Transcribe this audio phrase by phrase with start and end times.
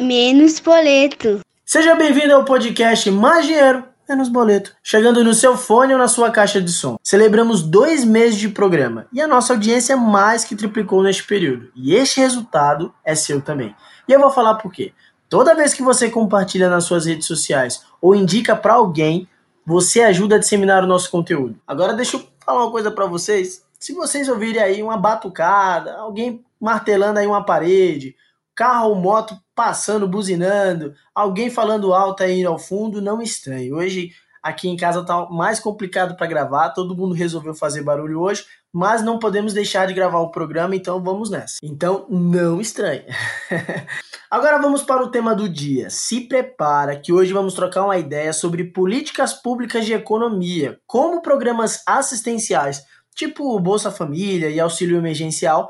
[0.00, 1.40] menos boleto.
[1.64, 4.74] Seja bem-vindo ao podcast Mais Dinheiro, Menos Boleto.
[4.82, 6.98] Chegando no seu fone ou na sua caixa de som.
[7.02, 11.70] Celebramos dois meses de programa e a nossa audiência mais que triplicou neste período.
[11.76, 13.76] E este resultado é seu também.
[14.08, 14.94] E eu vou falar por quê.
[15.28, 19.28] Toda vez que você compartilha nas suas redes sociais ou indica para alguém,
[19.66, 21.60] você ajuda a disseminar o nosso conteúdo.
[21.66, 23.64] Agora deixa eu falar uma coisa para vocês.
[23.78, 28.16] Se vocês ouvirem aí uma batucada, alguém martelando aí uma parede,
[28.54, 33.72] carro ou moto passando, buzinando, alguém falando alto aí ao fundo, não estranhe.
[33.72, 38.44] Hoje aqui em casa tá mais complicado para gravar, todo mundo resolveu fazer barulho hoje,
[38.72, 41.58] mas não podemos deixar de gravar o programa, então vamos nessa.
[41.62, 43.04] Então não estranhe.
[44.30, 45.90] Agora vamos para o tema do dia.
[45.90, 51.82] Se prepara que hoje vamos trocar uma ideia sobre políticas públicas de economia, como programas
[51.84, 55.68] assistenciais, tipo Bolsa Família e auxílio emergencial,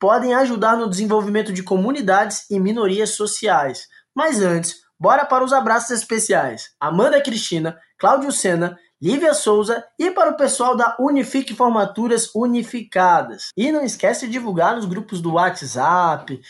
[0.00, 3.86] podem ajudar no desenvolvimento de comunidades e minorias sociais.
[4.14, 6.70] Mas antes, bora para os abraços especiais.
[6.80, 13.50] Amanda Cristina, Cláudio Sena, Lívia Souza e para o pessoal da Unifique Formaturas Unificadas.
[13.56, 16.40] E não esquece de divulgar nos grupos do WhatsApp,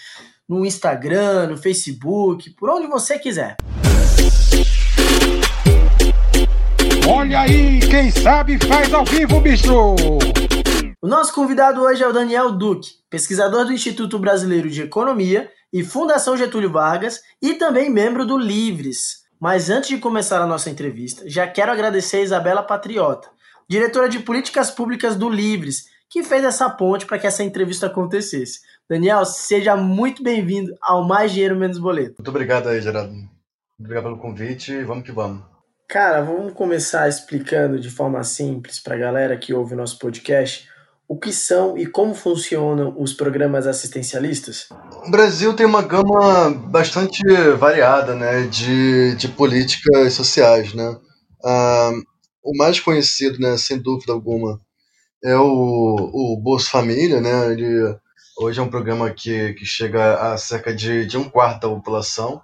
[0.49, 3.57] no Instagram, no Facebook, por onde você quiser.
[7.07, 9.95] Olha aí, quem sabe faz ao vivo, bicho!
[11.01, 15.85] O nosso convidado hoje é o Daniel Duque, pesquisador do Instituto Brasileiro de Economia e
[15.85, 19.23] Fundação Getúlio Vargas e também membro do Livres.
[19.39, 23.31] Mas antes de começar a nossa entrevista, já quero agradecer a Isabela Patriota,
[23.69, 28.59] diretora de Políticas Públicas do Livres, que fez essa ponte para que essa entrevista acontecesse.
[28.91, 32.17] Daniel, seja muito bem-vindo ao Mais Dinheiro Menos Boleto.
[32.19, 33.15] Muito obrigado aí, Gerardo.
[33.79, 35.45] Obrigado pelo convite vamos que vamos.
[35.87, 40.69] Cara, vamos começar explicando de forma simples para a galera que ouve o nosso podcast
[41.09, 44.69] o que são e como funcionam os programas assistencialistas?
[45.07, 47.23] O Brasil tem uma gama bastante
[47.57, 50.75] variada né, de, de políticas sociais.
[50.75, 50.97] Né?
[51.45, 51.93] Ah,
[52.45, 54.61] o mais conhecido, né, sem dúvida alguma,
[55.25, 57.21] é o, o Bolsa Família.
[57.21, 57.53] Né?
[57.53, 57.97] Ele
[58.41, 62.41] Hoje é um programa que, que chega a cerca de, de um quarto da população,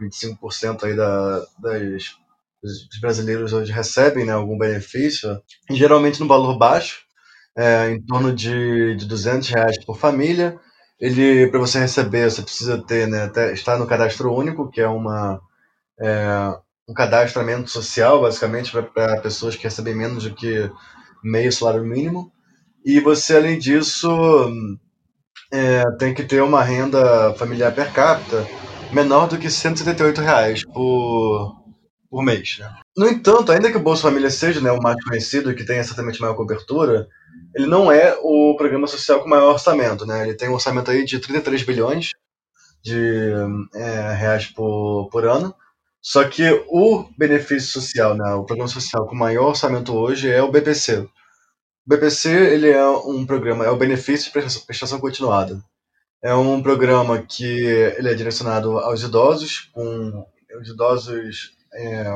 [0.00, 2.14] 25% aí da, das,
[2.62, 5.38] dos brasileiros hoje recebem né, algum benefício,
[5.70, 7.02] geralmente no valor baixo,
[7.56, 10.58] é, em torno de, de 200 reais por família.
[11.00, 15.40] Ele, para você receber, você precisa ter, né, estar no cadastro único, que é uma
[16.00, 16.54] é,
[16.88, 20.70] um cadastramento social, basicamente, para pessoas que recebem menos do que
[21.22, 22.32] meio salário mínimo.
[22.84, 24.08] E você, além disso,
[25.52, 28.46] é, tem que ter uma renda familiar per capita
[28.92, 31.56] menor do que 178 reais por,
[32.08, 32.58] por mês.
[32.60, 32.72] Né?
[32.96, 35.82] No entanto, ainda que o Bolsa Família seja né, o mais conhecido e que tenha
[35.82, 37.08] certamente maior cobertura,
[37.56, 40.04] ele não é o programa social com maior orçamento.
[40.04, 40.22] Né?
[40.22, 42.10] Ele tem um orçamento aí de 33 bilhões
[42.82, 43.32] de
[43.74, 45.54] é, reais por, por ano.
[46.02, 50.52] Só que o benefício social, né, o programa social com maior orçamento hoje é o
[50.52, 51.08] BPC, o
[51.88, 55.60] BPC ele é um programa, é o benefício de prestação continuada.
[56.22, 60.26] É um programa que ele é direcionado aos idosos, com
[60.60, 62.14] os idosos é,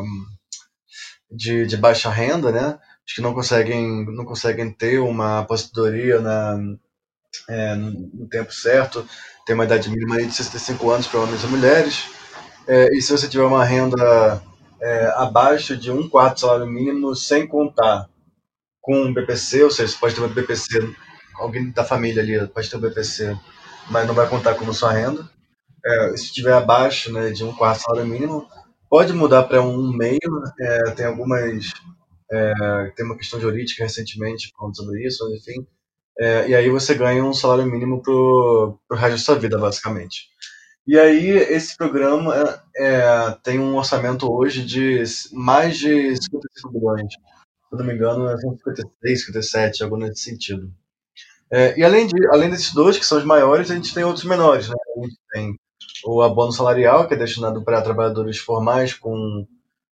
[1.30, 2.78] de, de baixa renda, né?
[3.10, 6.56] Os que não conseguem, não conseguem ter uma aposentadoria na,
[7.48, 9.04] é, no tempo certo,
[9.44, 12.04] tem uma idade mínima de 65 anos para homens e mulheres.
[12.68, 14.40] É, e se você tiver uma renda
[14.80, 18.08] é, abaixo de um quarto salário mínimo, sem contar
[18.80, 20.94] com um BPC, ou seja, você pode ter um BPC,
[21.34, 23.36] alguém da família ali pode ter um BPC,
[23.90, 25.28] mas não vai contar como sua renda.
[25.84, 28.46] É, se estiver abaixo né, de um quarto salário mínimo,
[28.88, 30.20] pode mudar para um meio.
[30.60, 31.72] É, tem algumas.
[32.32, 35.66] É, tem uma questão jurídica recentemente falando sobre isso, enfim.
[36.18, 40.28] É, e aí você ganha um salário mínimo para o resto da sua vida, basicamente.
[40.86, 45.02] E aí esse programa é, tem um orçamento hoje de
[45.32, 47.14] mais de 55 bilhões
[47.70, 50.72] se não me engano, é 56, 57, algo nesse sentido.
[51.52, 54.24] É, e além, de, além desses dois, que são os maiores, a gente tem outros
[54.24, 54.68] menores.
[54.68, 54.74] Né?
[54.74, 55.56] A gente tem
[56.04, 59.46] o abono salarial, que é destinado para trabalhadores formais com,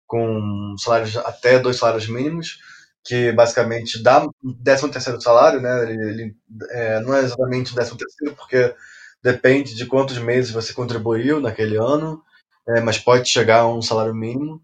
[0.07, 2.59] com salários até dois salários mínimos,
[3.05, 5.83] que basicamente dá um 13 terceiro salário, né?
[5.85, 6.37] Ele, ele
[6.71, 8.75] é, não é exatamente o 13 terceiro, porque
[9.23, 12.23] depende de quantos meses você contribuiu naquele ano,
[12.69, 14.63] é, mas pode chegar a um salário mínimo.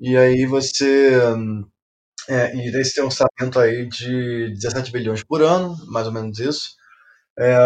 [0.00, 1.12] E aí você
[2.28, 6.38] é, e esse tem um orçamento aí de 17 bilhões por ano, mais ou menos
[6.38, 6.70] isso.
[7.38, 7.56] É,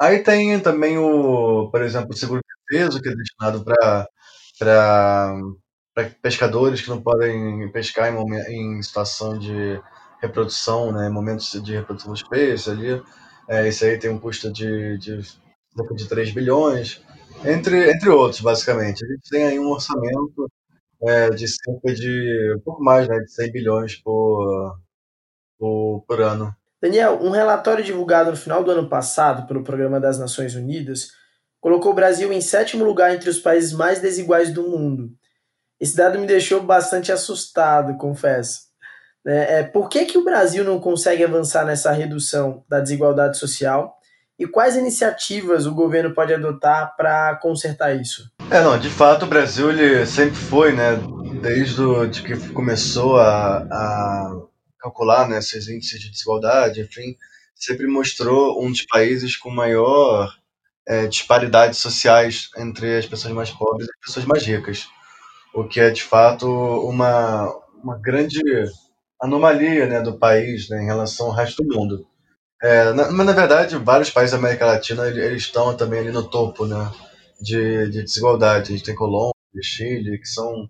[0.00, 3.64] aí tem também o, por exemplo, o seguro de defesa, que é destinado
[4.58, 5.36] para
[6.20, 9.80] pescadores que não podem pescar em, em situação de
[10.20, 13.02] reprodução, né, momentos de reprodução dos peixes ali.
[13.48, 17.02] É, esse aí tem um custo de, de cerca de 3 bilhões.
[17.44, 19.04] entre, entre outros, basicamente.
[19.04, 20.50] A gente tem aí um orçamento
[21.02, 24.76] é, de cerca de um pouco mais né, de 100 bilhões por,
[25.58, 26.54] por, por ano.
[26.80, 31.08] Daniel, um relatório divulgado no final do ano passado pelo Programa das Nações Unidas
[31.60, 35.10] colocou o Brasil em sétimo lugar entre os países mais desiguais do mundo.
[35.84, 38.60] Esse dado me deixou bastante assustado, confesso.
[39.26, 43.94] É, é, por que, que o Brasil não consegue avançar nessa redução da desigualdade social?
[44.38, 48.30] E quais iniciativas o governo pode adotar para consertar isso?
[48.50, 50.98] É, não, de fato o Brasil ele sempre foi, né,
[51.42, 54.40] desde o, de que começou a, a
[54.78, 57.14] calcular né, esses índices de desigualdade, enfim,
[57.54, 60.34] sempre mostrou um dos países com maior
[60.88, 64.88] é, disparidades sociais entre as pessoas mais pobres e as pessoas mais ricas,
[65.54, 67.48] o que é de fato uma,
[67.82, 68.40] uma grande
[69.22, 72.06] anomalia né, do país né, em relação ao resto do mundo.
[72.62, 76.28] É, na, mas na verdade, vários países da América Latina eles estão também ali no
[76.28, 76.90] topo né,
[77.40, 78.72] de, de desigualdade.
[78.72, 80.68] A gente tem Colômbia, Chile, que são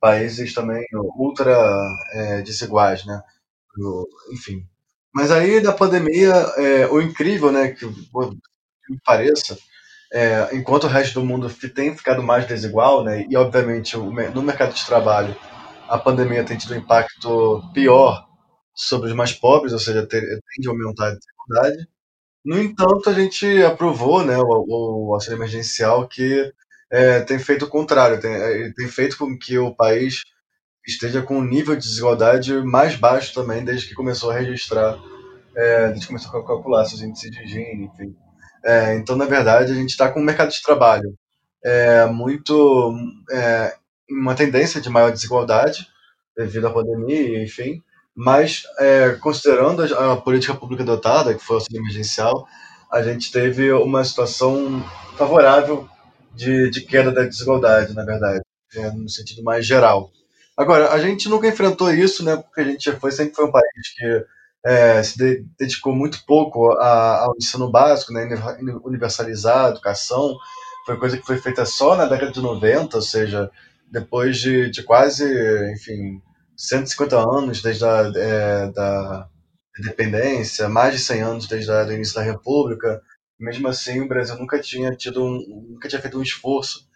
[0.00, 0.84] países também
[1.16, 1.56] ultra
[2.12, 3.22] é, desiguais, né?
[4.30, 4.66] enfim.
[5.14, 9.58] Mas aí da pandemia, é, o incrível, né, que, que pareça,
[10.12, 14.74] é, enquanto o resto do mundo tem ficado mais desigual, né, e obviamente no mercado
[14.74, 15.36] de trabalho
[15.88, 18.26] a pandemia tem tido um impacto pior
[18.74, 21.88] sobre os mais pobres, ou seja, tende a aumentar a desigualdade.
[22.44, 26.52] No entanto, a gente aprovou né, o, o auxílio emergencial que
[26.90, 30.22] é, tem feito o contrário, tem, é, tem feito com que o país
[30.86, 34.96] esteja com um nível de desigualdade mais baixo também desde que começou a registrar,
[35.56, 38.14] é, desde que começou a calcular seus índices de higiene, enfim.
[38.66, 41.16] É, então, na verdade, a gente está com um mercado de trabalho
[41.64, 42.92] é, muito
[43.30, 43.76] é,
[44.10, 45.86] uma tendência de maior desigualdade
[46.36, 47.80] devido à pandemia, enfim,
[48.14, 52.46] mas é, considerando a, a, política pública adotada, que foi o auxílio emergencial,
[52.90, 54.84] a gente teve uma situação
[55.16, 55.88] favorável
[56.34, 58.40] de, de queda da desigualdade, na verdade,
[58.74, 60.10] é, no sentido mais geral.
[60.56, 63.94] Agora, a gente nunca enfrentou isso, né, porque a gente foi, sempre foi um país
[63.96, 64.24] que
[64.66, 68.28] é, se de, dedicou muito pouco a, ao ensino básico, né,
[68.84, 70.36] universalizar a educação,
[70.84, 73.50] foi coisa que foi feita só na década de 90, ou seja,
[73.90, 75.24] depois de, de quase,
[75.72, 76.20] enfim,
[76.56, 79.28] 150 anos desde a é, da
[79.78, 83.00] independência, mais de 100 anos desde o início da República,
[83.38, 86.88] mesmo assim o Brasil nunca tinha tido um, nunca tinha feito um esforço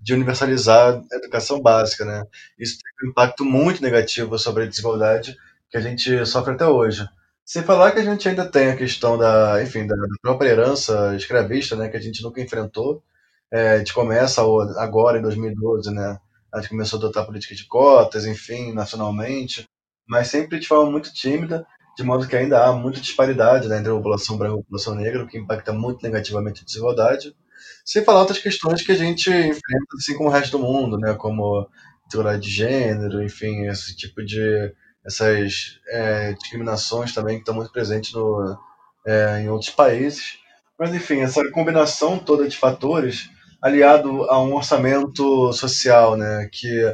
[0.00, 2.24] de universalizar a educação básica, né?
[2.58, 5.36] Isso tem um impacto muito negativo sobre a desigualdade
[5.70, 7.08] que a gente sofre até hoje.
[7.48, 11.74] Sem falar que a gente ainda tem a questão da, enfim, da própria herança escravista,
[11.74, 13.02] né, que a gente nunca enfrentou.
[13.50, 14.42] É, a gente começa
[14.76, 16.18] agora em 2012, né,
[16.52, 19.66] a gente começou a adotar política de cotas, enfim, nacionalmente,
[20.06, 21.66] mas sempre de forma muito tímida,
[21.96, 24.94] de modo que ainda há muita disparidade né, entre a população branca e a população
[24.94, 27.34] negra, o que impacta muito negativamente a desigualdade.
[27.82, 31.14] Sem falar outras questões que a gente enfrenta, assim como o resto do mundo, né,
[31.14, 31.66] como
[32.04, 34.70] desigualdade de gênero, enfim, esse tipo de
[35.08, 38.58] essas é, discriminações também que estão muito presentes no,
[39.06, 40.38] é, em outros países.
[40.78, 46.84] Mas, enfim, essa combinação toda de fatores aliado a um orçamento social, né, que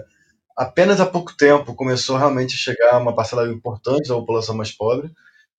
[0.57, 5.11] apenas há pouco tempo começou realmente a chegar uma parcela importante da população mais pobre,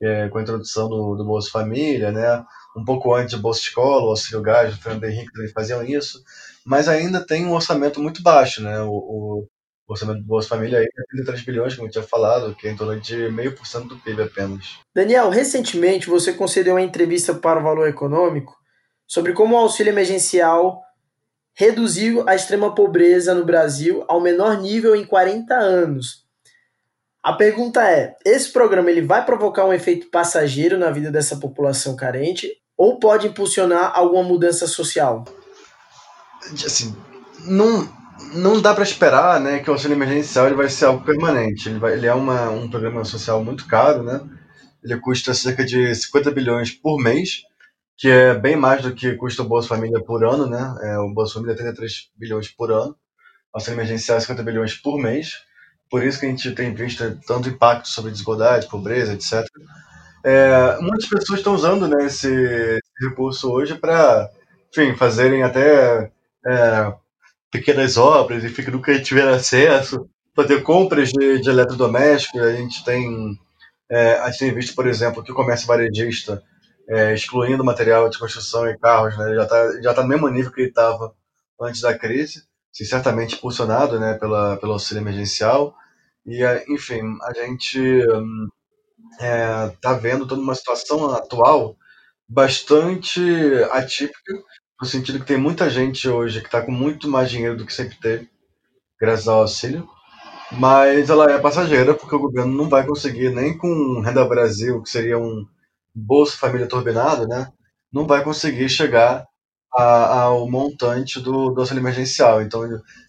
[0.02, 2.44] é, com a introdução do, do Bolsa Família, né,
[2.76, 6.24] um pouco antes do Bolsa Escola, o Auxílio Gás, o Fernando Henrique também faziam isso,
[6.66, 9.48] mas ainda tem um orçamento muito baixo, né, o, o,
[9.88, 12.76] orçamento do Bolsa Família aí é 33 bilhões, como eu tinha falado, que é em
[12.76, 14.80] torno de meio por cento do PIB apenas.
[14.94, 18.56] Daniel, recentemente você concedeu uma entrevista para o Valor Econômico
[19.08, 20.82] sobre como o auxílio emergencial
[21.54, 26.26] reduziu a extrema pobreza no Brasil ao menor nível em 40 anos.
[27.24, 31.96] A pergunta é: esse programa ele vai provocar um efeito passageiro na vida dessa população
[31.96, 35.24] carente ou pode impulsionar alguma mudança social?
[36.64, 36.96] Assim,
[37.46, 37.92] não,
[38.34, 41.70] não dá para esperar né, que o auxílio emergencial ele vai ser algo permanente.
[41.70, 44.22] Ele, vai, ele é uma, um programa social muito caro, né?
[44.84, 47.44] ele custa cerca de 50 bilhões por mês
[47.98, 50.76] que é bem mais do que custa o Bolsa Família por ano, né?
[50.82, 52.96] É, o Bolsa Família é 33 bilhões por ano,
[53.54, 55.44] auxílio emergencial é 50 bilhões por mês,
[55.90, 59.48] por isso que a gente tem visto tanto impacto sobre desigualdade, pobreza, etc.
[60.24, 64.30] É, muitas pessoas estão usando né, esse, recurso hoje para,
[64.98, 66.12] fazerem até
[66.46, 66.94] é,
[67.58, 71.50] pequenas obras, enfim, que nunca tiveram acesso, fazer compras de, de.
[71.50, 73.40] A gente tem,
[73.90, 76.44] é, a gente tem visto, por exemplo, que o comércio varejista
[76.88, 79.36] é, excluindo material de construção e carros, né?
[79.36, 81.14] já está já tá no mesmo nível que ele estava
[81.62, 85.74] antes da crise, sim, certamente impulsionado né, pela, pelo auxílio emergencial.
[86.26, 91.78] E, é, enfim, a gente está é, tá vendo toda uma situação atual
[92.28, 93.22] bastante
[93.72, 94.34] atípica
[94.80, 97.74] no sentido que tem muita gente hoje que está com muito mais dinheiro do que
[97.74, 98.30] sempre teve,
[99.00, 99.88] graças ao auxílio,
[100.52, 104.90] mas ela é passageira porque o governo não vai conseguir nem com Renda Brasil, que
[104.90, 105.46] seria um
[105.94, 107.52] Bolsa Família turbinado, né?
[107.92, 109.26] Não vai conseguir chegar
[109.76, 112.42] a, ao montante do, do auxílio emergencial.
[112.42, 112.62] Então,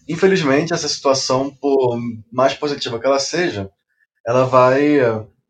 [0.07, 1.99] infelizmente, essa situação, por
[2.31, 3.69] mais positiva que ela seja,
[4.25, 4.99] ela vai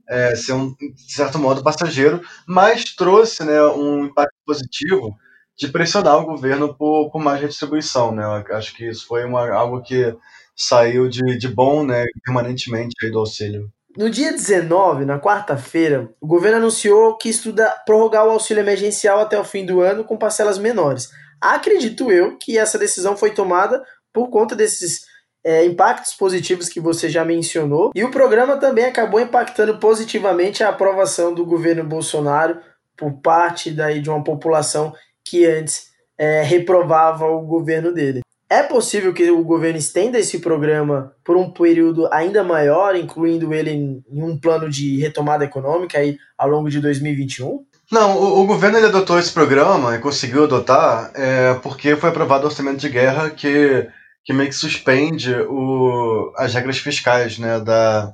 [0.10, 5.16] é, ser um, de certo modo passageiro, mas trouxe né, um impacto positivo
[5.58, 8.14] de pressionar o governo por, por mais redistribuição.
[8.14, 8.24] Né?
[8.52, 10.16] Acho que isso foi uma, algo que
[10.56, 13.70] saiu de, de bom né, permanentemente aí do auxílio.
[13.98, 19.40] No dia 19, na quarta-feira, o governo anunciou que estuda prorrogar o auxílio emergencial até
[19.40, 21.10] o fim do ano com parcelas menores.
[21.42, 23.84] Acredito eu que essa decisão foi tomada
[24.14, 25.02] por conta desses
[25.44, 27.92] é, impactos positivos que você já mencionou.
[27.96, 32.60] E o programa também acabou impactando positivamente a aprovação do governo Bolsonaro
[32.96, 34.94] por parte daí de uma população
[35.30, 38.22] que antes é, reprovava o governo dele.
[38.50, 43.72] É possível que o governo estenda esse programa por um período ainda maior, incluindo ele
[43.72, 47.66] em, um plano de retomada econômica aí ao longo de 2021?
[47.92, 52.46] Não, o, o governo ele adotou esse programa e conseguiu adotar é, porque foi aprovado
[52.46, 53.88] o orçamento de guerra que,
[54.24, 58.14] que meio que suspende o, as regras fiscais né, da,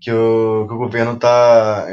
[0.00, 1.86] que, o, que o governo está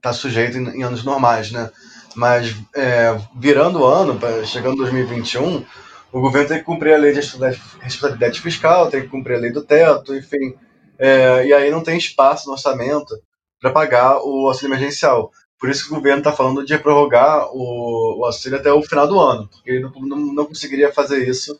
[0.00, 1.50] tá sujeito em, em, anos normais.
[1.50, 1.70] Né?
[2.16, 5.64] Mas é, virando o ano, chegando em 2021
[6.12, 9.52] o governo tem que cumprir a lei de responsabilidade fiscal, tem que cumprir a lei
[9.52, 10.54] do teto, enfim.
[10.98, 13.14] É, e aí não tem espaço no orçamento
[13.60, 15.30] para pagar o auxílio emergencial.
[15.58, 19.06] Por isso que o governo está falando de prorrogar o, o, auxílio até o final
[19.06, 21.58] do ano, porque ele não, não, não conseguiria fazer isso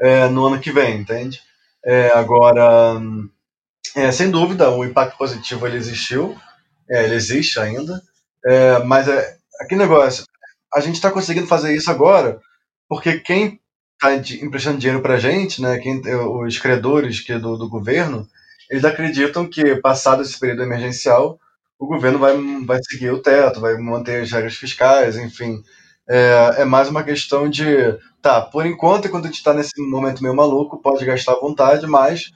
[0.00, 1.40] é, no ano que vem, entende?
[1.84, 3.00] É, agora,
[3.94, 6.36] é, sem dúvida, o impacto positivo ele existiu,
[6.88, 8.02] é, ele existe ainda,
[8.44, 10.24] é, mas é, aquele negócio,
[10.74, 12.40] a gente está conseguindo fazer isso agora
[12.88, 13.60] porque quem
[13.94, 18.28] está emprestando dinheiro para a gente, né, quem, os credores que do, do governo,
[18.70, 21.38] eles acreditam que, passado esse período emergencial,
[21.78, 25.62] o governo vai, vai seguir o teto, vai manter as regras fiscais, enfim.
[26.08, 27.66] É, é mais uma questão de,
[28.22, 31.86] tá, por enquanto, enquanto a gente está nesse momento meio maluco, pode gastar à vontade,
[31.86, 32.30] mas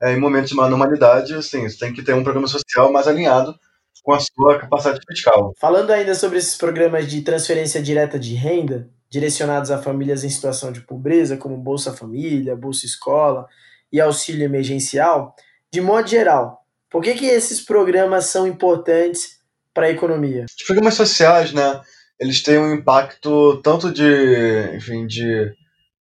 [0.00, 3.08] é, em momentos de uma normalidade, assim, você tem que ter um programa social mais
[3.08, 3.58] alinhado
[4.06, 5.52] com a sua capacidade fiscal.
[5.60, 10.70] Falando ainda sobre esses programas de transferência direta de renda, direcionados a famílias em situação
[10.70, 13.48] de pobreza, como Bolsa Família, Bolsa Escola
[13.92, 15.34] e auxílio emergencial,
[15.72, 19.40] de modo geral, por que, que esses programas são importantes
[19.74, 20.44] para a economia?
[20.48, 21.80] Os programas sociais, né,
[22.20, 25.52] eles têm um impacto tanto de, enfim, de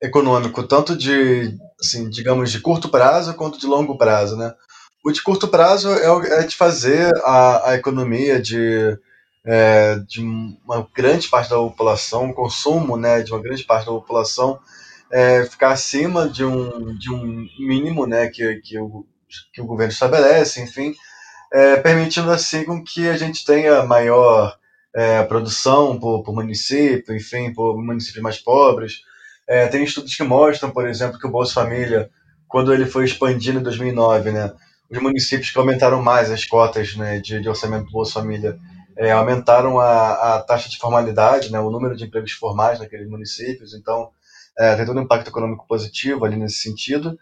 [0.03, 4.53] econômico, tanto de, assim, digamos, de curto prazo quanto de longo prazo, né?
[5.07, 8.99] O de curto prazo é, é de fazer a, a economia de
[9.45, 13.93] é, de uma grande parte da população, o consumo né, de uma grande parte da
[13.93, 14.59] população
[15.09, 19.05] é, ficar acima de um, de um mínimo né, que, que, o,
[19.53, 20.93] que o governo estabelece, enfim,
[21.53, 24.57] é, permitindo assim que a gente tenha maior
[24.93, 29.03] é, produção por, por município, enfim, por municípios mais pobres.
[29.47, 32.09] É, tem estudos que mostram, por exemplo, que o Bolsa Família,
[32.45, 34.51] quando ele foi expandido em 2009, né,
[34.89, 38.57] os municípios que aumentaram mais as cotas né, de, de orçamento do Bolsa Família
[38.97, 43.73] é, aumentaram a, a, taxa de formalidade, né, o número de empregos formais naqueles municípios,
[43.73, 44.09] então
[44.57, 47.17] é, tem todo um impacto econômico positivo ali nesse sentido.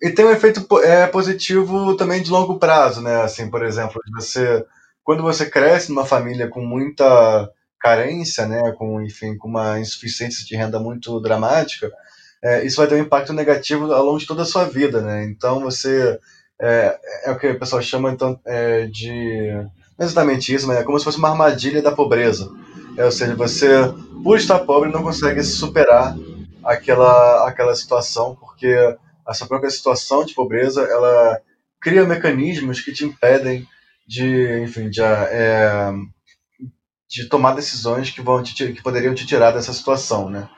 [0.00, 3.22] E tem um efeito é, positivo também de longo prazo, né?
[3.22, 4.64] Assim, por exemplo, você
[5.04, 7.48] quando você cresce numa família com muita
[7.80, 11.90] carência, né, com enfim, com uma insuficiência de renda muito dramática,
[12.42, 15.24] é, isso vai ter um impacto negativo ao longo de toda a sua vida, né?
[15.24, 16.18] Então você
[16.62, 19.52] é, é o que o pessoal chama então é, de
[19.98, 22.50] não é exatamente isso, mas é como se fosse uma armadilha da pobreza.
[22.96, 23.68] É, ou seja, você,
[24.22, 26.16] por estar pobre, não consegue superar
[26.64, 28.74] aquela, aquela situação, porque
[29.26, 31.40] a sua própria situação de pobreza, ela
[31.80, 33.66] cria mecanismos que te impedem
[34.06, 35.92] de, enfim, de, é,
[37.08, 40.48] de tomar decisões que, vão te, que poderiam te tirar dessa situação, né?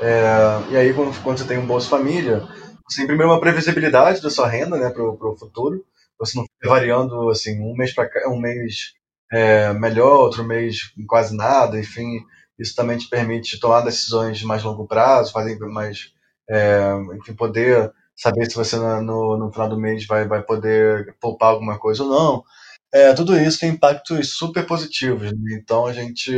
[0.00, 2.46] É, e aí, quando, quando, você tem um Bolsa Família,
[2.90, 5.84] você uma previsibilidade da sua renda né, para o futuro,
[6.18, 8.94] você não fica variando assim, um mês para um mês
[9.32, 12.20] é, melhor, outro mês quase nada, enfim,
[12.58, 16.12] isso também te permite tomar decisões de mais longo prazo, fazer mais,
[16.48, 21.50] é, enfim, poder saber se você no, no final do mês vai, vai poder poupar
[21.50, 22.44] alguma coisa ou não.
[22.92, 25.32] É, tudo isso tem impactos super positivos.
[25.32, 25.58] Né?
[25.58, 26.32] Então a gente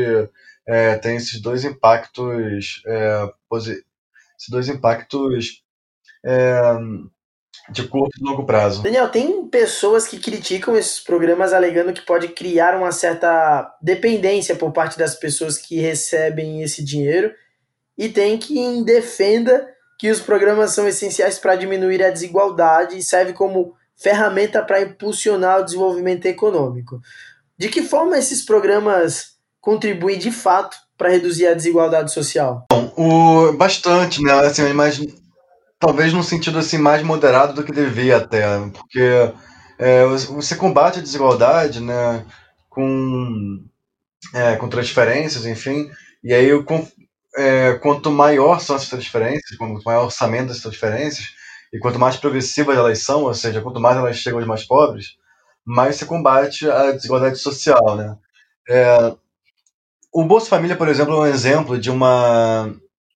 [0.66, 5.61] é, tem esses dois impactos, é, esses dois impactos
[6.24, 6.60] é,
[7.70, 8.82] de curto e longo prazo.
[8.82, 14.72] Daniel, tem pessoas que criticam esses programas alegando que pode criar uma certa dependência por
[14.72, 17.32] parte das pessoas que recebem esse dinheiro
[17.96, 23.32] e tem quem defenda que os programas são essenciais para diminuir a desigualdade e serve
[23.32, 27.00] como ferramenta para impulsionar o desenvolvimento econômico.
[27.56, 32.66] De que forma esses programas contribuem de fato para reduzir a desigualdade social?
[32.70, 34.32] Bom, o, bastante, né?
[34.32, 35.00] Assim, mas
[35.82, 39.32] talvez num sentido assim mais moderado do que devia até, porque
[39.76, 42.24] é, você combate a desigualdade, né?
[42.70, 43.64] Com
[44.32, 45.90] é, com transferências, enfim,
[46.22, 46.86] e aí com,
[47.36, 51.30] é, quanto maior são essas transferências, quanto maior o orçamento dessas transferências,
[51.72, 55.16] e quanto mais progressivas elas são, ou seja, quanto mais elas chegam aos mais pobres,
[55.64, 58.16] mais se combate a desigualdade social, né?
[58.70, 59.14] É,
[60.14, 62.72] o Bolsa Família, por exemplo, é um exemplo de uma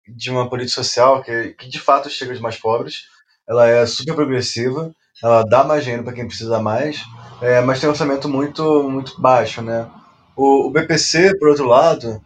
[0.09, 3.05] de uma política social que, que de fato chega aos mais pobres.
[3.49, 7.03] Ela é super progressiva, ela dá mais dinheiro para quem precisa mais,
[7.41, 9.89] é, mas tem um orçamento muito muito baixo, né?
[10.37, 12.21] O, o BPC, por outro lado,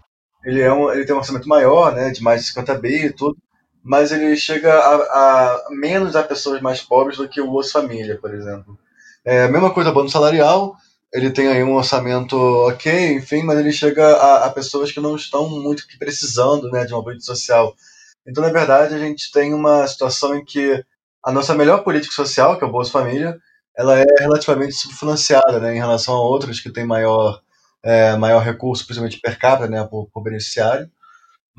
[0.44, 3.12] ele, é um, ele tem um orçamento maior, né, de mais de 50 bi e
[3.12, 3.36] tudo,
[3.82, 8.18] mas ele chega a, a menos a pessoas mais pobres do que o Bolsa Família,
[8.20, 8.78] por exemplo.
[9.24, 10.74] É, mesma coisa, bônus salarial,
[11.12, 15.16] ele tem aí um orçamento ok, enfim, mas ele chega a, a pessoas que não
[15.16, 17.74] estão muito precisando né, de uma política social.
[18.26, 20.84] Então, na verdade, a gente tem uma situação em que
[21.24, 23.38] a nossa melhor política social, que é o Bolsa Família,
[23.76, 27.40] ela é relativamente subfinanciada né, em relação a outras que têm maior,
[27.82, 30.90] é, maior recurso, principalmente per capita, né, por, por beneficiário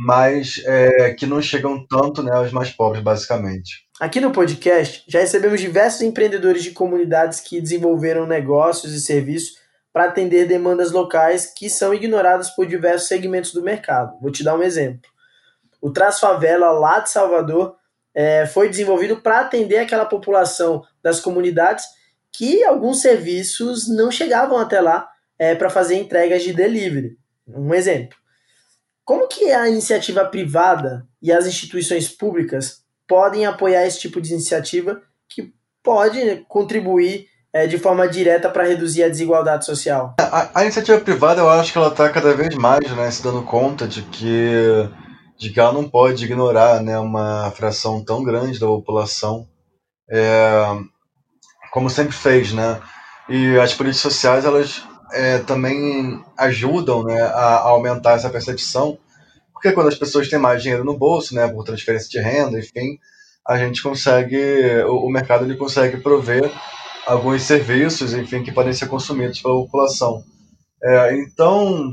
[0.03, 3.86] mas é, que não chegam tanto né, aos mais pobres, basicamente.
[4.00, 9.60] Aqui no podcast, já recebemos diversos empreendedores de comunidades que desenvolveram negócios e serviços
[9.93, 14.20] para atender demandas locais que são ignoradas por diversos segmentos do mercado.
[14.20, 15.08] Vou te dar um exemplo.
[15.79, 17.75] O Traz Favela, lá de Salvador,
[18.15, 21.86] é, foi desenvolvido para atender aquela população das comunidades
[22.31, 27.17] que alguns serviços não chegavam até lá é, para fazer entregas de delivery.
[27.48, 28.21] Um exemplo.
[29.05, 35.01] Como que a iniciativa privada e as instituições públicas podem apoiar esse tipo de iniciativa
[35.29, 40.16] que pode contribuir é, de forma direta para reduzir a desigualdade social?
[40.20, 43.44] A, a, iniciativa privada, eu acho que ela está cada vez mais né, se dando
[43.44, 44.90] conta de que,
[45.37, 49.48] de que ela não pode ignorar né, uma fração tão grande da população,
[50.09, 50.66] é,
[51.74, 52.81] como sempre fez, né?
[53.29, 58.97] E as políticas sociais, elas é, também ajudam né, a, aumentar essa percepção,
[59.53, 62.97] porque quando as pessoas têm mais dinheiro no bolso, né, por transferência de renda, enfim,
[63.47, 64.37] a gente consegue,
[64.87, 66.51] o, o mercado ele consegue prover
[67.05, 70.24] alguns serviços, enfim, que podem ser consumidos pela população.
[70.83, 71.91] É, então,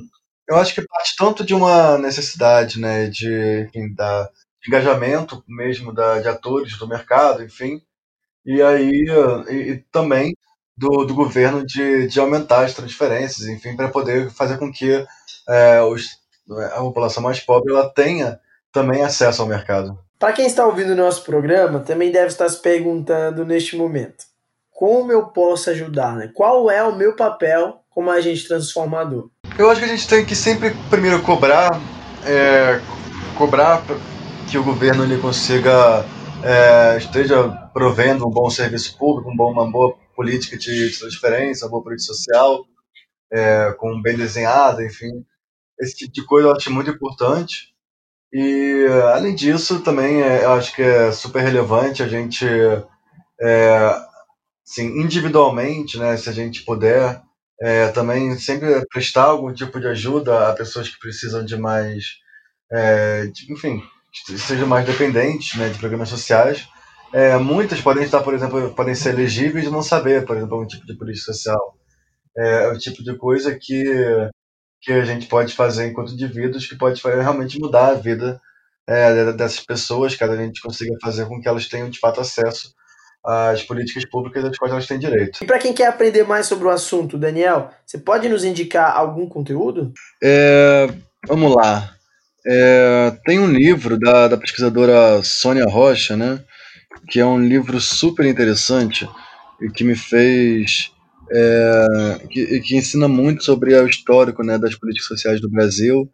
[0.49, 4.25] eu acho que parte tanto de uma necessidade, né, de, enfim, da,
[4.63, 7.81] de engajamento mesmo da, de atores do mercado, enfim,
[8.47, 9.05] e aí
[9.51, 10.35] e, e também
[10.79, 15.05] do, do governo de, de aumentar as transferências, enfim, para poder fazer com que
[15.49, 16.07] é, os,
[16.73, 18.39] a população mais pobre ela tenha
[18.73, 19.99] também acesso ao mercado.
[20.19, 24.25] Para quem está ouvindo o nosso programa, também deve estar se perguntando neste momento:
[24.71, 26.15] como eu posso ajudar?
[26.15, 26.31] Né?
[26.33, 29.31] Qual é o meu papel como agente transformador?
[29.59, 31.81] Eu acho que a gente tem que sempre primeiro cobrar,
[32.25, 32.81] é,
[33.37, 33.83] cobrar
[34.49, 36.05] que o governo ele consiga
[36.43, 41.81] é, esteja provendo um bom serviço público, um bom, uma boa política de transferência, boa
[41.81, 42.67] política social,
[43.33, 45.25] é, com bem desenhada, enfim.
[45.81, 47.73] Esse tipo de coisa eu acho muito importante.
[48.33, 52.45] E, além disso, também é, eu acho que é super relevante a gente,
[53.41, 53.97] é,
[54.69, 57.23] assim, individualmente, né, se a gente puder,
[57.61, 62.05] é, também sempre prestar algum tipo de ajuda a pessoas que precisam de mais,
[62.73, 63.85] é, de, enfim,
[64.37, 66.67] sejam mais dependentes né, de programas sociais,
[67.13, 70.67] é, muitas podem estar, por exemplo, podem ser elegíveis e não saber, por exemplo, um
[70.67, 71.75] tipo de política social.
[72.37, 73.85] É, é o tipo de coisa que,
[74.81, 78.41] que a gente pode fazer enquanto indivíduos que pode realmente mudar a vida
[78.87, 82.73] é, dessas pessoas, caso a gente consiga fazer com que elas tenham de fato acesso
[83.25, 85.43] às políticas públicas às quais elas têm direito.
[85.43, 89.29] E para quem quer aprender mais sobre o assunto, Daniel, você pode nos indicar algum
[89.29, 89.93] conteúdo?
[90.23, 90.89] É,
[91.27, 91.95] vamos lá.
[92.47, 96.41] É, tem um livro da, da pesquisadora Sônia Rocha, né?
[97.09, 99.09] Que é um livro super interessante
[99.61, 100.93] e que me fez.
[101.31, 106.11] É, que, que, ensina muito sobre o histórico né, das políticas sociais do Brasil.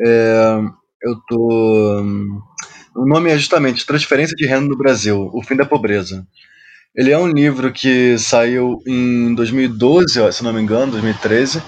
[0.00, 0.58] É,
[1.02, 2.02] eu tô.
[2.94, 6.26] O nome é justamente Transferência de Renda no Brasil: O Fim da Pobreza.
[6.94, 11.62] Ele é um livro que saiu em 2012, se não me engano, 2013.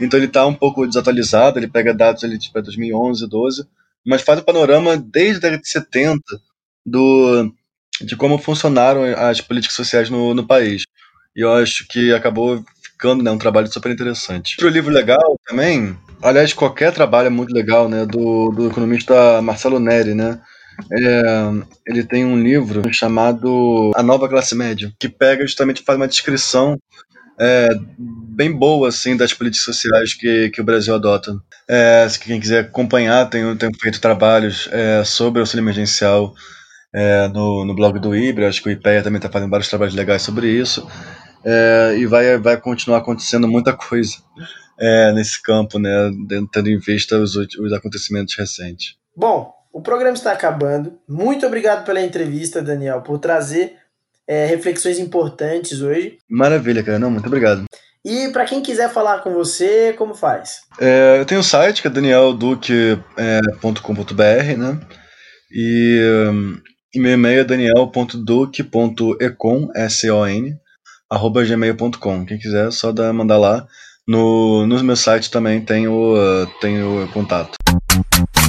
[0.00, 3.66] Então ele está um pouco desatualizado, ele pega dados ali tipo 2011, 12,
[4.06, 6.22] mas faz o panorama desde a década de 70
[6.86, 7.52] do
[8.04, 10.84] de como funcionaram as políticas sociais no, no país.
[11.36, 14.56] E eu acho que acabou ficando né, um trabalho super interessante.
[14.58, 18.06] Outro livro legal também aliás, qualquer trabalho é muito legal, né?
[18.06, 20.40] Do, do economista Marcelo Neri, né?
[20.92, 21.32] É,
[21.86, 26.78] ele tem um livro chamado A Nova Classe Média, que pega justamente faz uma descrição
[27.38, 31.36] é, bem boa assim das políticas sociais que, que o Brasil adota.
[31.68, 36.34] É, se quem quiser acompanhar, tenho, tenho feito trabalhos é, sobre auxílio emergencial
[36.92, 39.94] é, no, no blog do IBRE, acho que o IPEA também está fazendo vários trabalhos
[39.94, 40.86] legais sobre isso,
[41.44, 44.16] é, e vai, vai continuar acontecendo muita coisa
[44.78, 46.10] é, nesse campo, né,
[46.52, 48.96] tendo em vista os, os acontecimentos recentes.
[49.16, 50.98] Bom, o programa está acabando.
[51.08, 53.76] Muito obrigado pela entrevista, Daniel, por trazer
[54.26, 56.18] é, reflexões importantes hoje.
[56.28, 56.98] Maravilha, cara.
[56.98, 57.64] Não, muito obrigado.
[58.04, 60.62] E para quem quiser falar com você, como faz?
[60.80, 64.80] É, eu tenho um site que é danielduque.com.br, né?
[65.52, 66.56] E, um,
[66.92, 70.58] e meu e-mail é daniel.duque.econ, S-O-N,
[71.08, 72.26] arroba gmail.com.
[72.26, 73.66] Quem quiser, só dar, mandar lá.
[74.06, 77.52] No, no meu site também tem o, uh, tem o contato.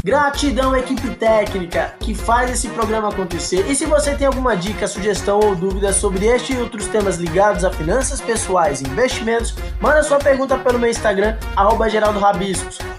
[0.04, 3.70] Gratidão, equipe técnica que faz esse programa acontecer.
[3.70, 7.64] E se você tem alguma dica, sugestão ou dúvida sobre este e outros temas ligados
[7.64, 11.86] a finanças pessoais e investimentos, manda sua pergunta pelo meu Instagram, arroba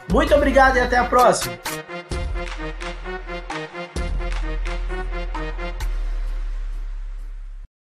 [0.09, 1.59] Muito obrigado e até a próxima!